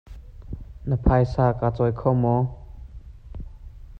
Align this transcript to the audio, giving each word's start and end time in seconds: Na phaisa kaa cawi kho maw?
Na 0.87 0.95
phaisa 1.03 1.45
kaa 1.59 1.75
cawi 1.75 1.91
kho 1.99 2.09
maw? 2.21 2.43